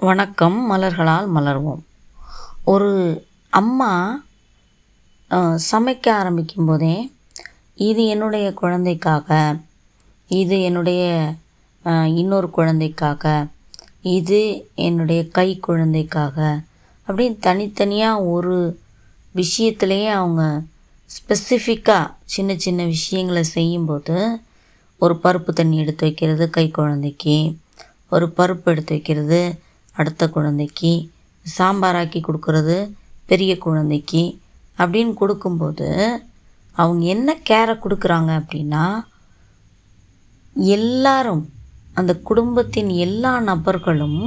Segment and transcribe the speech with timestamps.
[0.00, 1.80] வணக்கம் மலர்களால் மலர்வோம்.
[2.64, 2.90] ஒரு
[3.50, 4.22] அம்மா
[5.70, 7.10] சமைக்க ஆரம்பிக்கும் போதே
[7.74, 9.56] இது என்னுடைய குழந்தைக்காக
[10.28, 11.34] இது என்னுடைய
[12.04, 13.46] இன்னொரு குழந்தைக்காக
[14.00, 16.62] இது என்னுடைய கை குழந்தைக்காக
[17.08, 18.80] அப்படின்னு தனித்தனியாக ஒரு
[19.34, 20.62] விஷயத்துலேயே அவங்க
[21.10, 24.40] ஸ்பெசிஃபிக்காக சின்ன சின்ன விஷயங்களை செய்யும்போது
[24.98, 27.56] ஒரு பருப்பு தண்ணி எடுத்து வைக்கிறது கை குழந்தைக்கு
[28.08, 29.58] ஒரு பருப்பு எடுத்து வைக்கிறது
[29.98, 30.92] அடுத்த குழந்தைக்கு
[31.58, 32.76] சாம்பாராக்கி கொடுக்கறது
[33.26, 34.22] பெரிய குழந்தைக்கு
[34.78, 35.88] அப்படின்னு கொடுக்கும்போது
[36.76, 38.84] அவங்க என்ன கேரை கொடுக்குறாங்க அப்படின்னா
[40.76, 41.42] எல்லாரும்
[41.94, 44.20] அந்த குடும்பத்தின் எல்லா நபர்களும்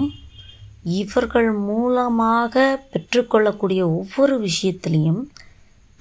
[0.96, 5.22] இவர்கள் மூலமாக பெற்றுக்கொள்ளக்கூடிய ஒவ்வொரு விஷயத்துலேயும்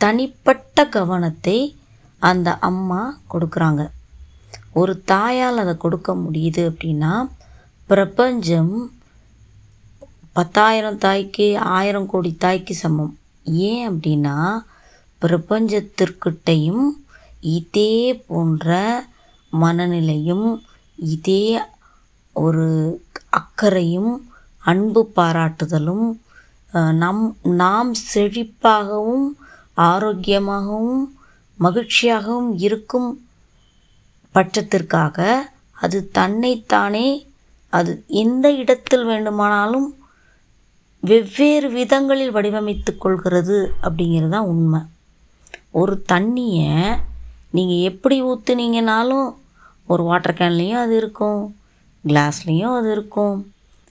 [0.00, 1.59] தனிப்பட்ட கவனத்தை
[2.23, 3.02] அந்த அம்மா
[3.33, 3.83] கொடுக்குறாங்க.
[4.73, 7.12] ஒரு தாயால் அதை கொடுக்க முடியுது அப்படின்னா
[7.91, 8.75] பிரபஞ்சம்
[10.37, 13.14] பத்தாயிரம் தாய்க்கு ஆயிரம் கோடி தாய்க்கு சமம்.
[13.69, 14.36] ஏன் அப்படின்னா
[15.23, 16.84] பிரபஞ்சத்திற்கிட்டையும்
[17.41, 17.92] இதே
[18.27, 18.69] போன்ற
[19.53, 20.48] மனநிலையும்
[20.98, 21.45] இதே
[22.36, 22.67] ஒரு
[23.31, 24.12] அக்கறையும்
[24.62, 26.06] அன்பு பாராட்டுதலும்
[27.03, 29.27] நம் நாம் செழிப்பாகவும்
[29.77, 31.03] ஆரோக்கியமாகவும்
[31.58, 33.08] மகிழ்ச்சியாகவும் இருக்கும்
[34.34, 35.19] பட்சத்திற்காக
[35.73, 37.08] அது தன்னைத்தானே
[37.73, 37.92] அது
[38.23, 39.89] எந்த இடத்தில் வேண்டுமானாலும்
[41.03, 44.81] வெவ்வேறு விதங்களில் வடிவமைத்து கொள்கிறது அப்படிங்கிறது தான் உண்மை.
[45.81, 46.73] ஒரு தண்ணியை
[47.57, 49.29] நீங்கள் எப்படி ஊற்றுனீங்கனாலும்
[49.87, 51.41] ஒரு வாட்டர் கேன்லேயும் அது இருக்கும்
[52.05, 53.37] கிளாஸ்லேயும் அது இருக்கும்.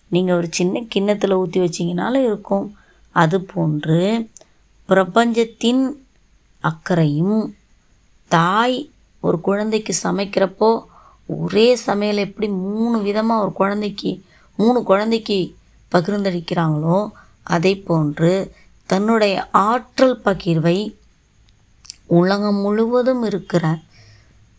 [0.10, 2.68] நீங்கள் ஒரு சின்ன கிண்ணத்தில் ஊற்றி வச்சிங்கனாலும் இருக்கும்.
[3.16, 4.04] அது போன்று
[4.90, 5.84] பிரபஞ்சத்தின்
[6.64, 7.42] அக்கறையும்
[8.32, 8.78] தாய்
[9.24, 10.70] ஒரு குழந்தைக்கு சமைக்கிறப்போ
[11.30, 14.12] ஒரே சமையல் எப்படி மூணு விதமாக ஒரு குழந்தைக்கு
[14.60, 15.38] மூணு குழந்தைக்கு
[15.92, 17.00] பகிர்ந்தளிக்கிறாங்களோ
[17.44, 18.32] அதை போன்று
[18.86, 20.78] தன்னுடைய ஆற்றல் பகிர்வை
[22.20, 23.66] உலகம் முழுவதும் இருக்கிற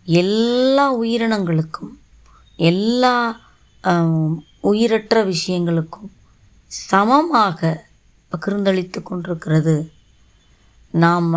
[0.06, 1.92] எல்லா உயிரினங்களுக்கும்
[2.58, 3.14] எல்லா
[4.60, 6.10] உயிரற்ற விஷயங்களுக்கும்
[6.88, 7.60] சமமாக
[8.32, 9.76] பகிர்ந்தளித்து கொண்டிருக்கிறது.
[10.94, 11.30] நாம்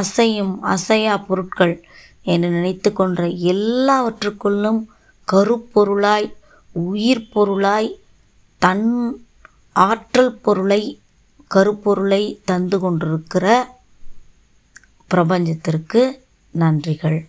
[0.00, 1.74] அசையும் அசையா பொருட்கள்
[2.22, 4.80] என்று நினைத்து கொன்ற எல்லாவற்றுக்குள்ளும்
[5.28, 6.28] கருப்பொருளாய்
[6.72, 7.90] உயிர் பொருளாய்
[8.62, 8.88] தன்
[9.72, 11.00] ஆற்றல் பொருளை
[11.54, 13.76] கருப்பொருளை தந்து கொண்டிருக்கிற
[15.10, 16.20] பிரபஞ்சத்திற்கு
[16.58, 17.26] நன்றிகள்.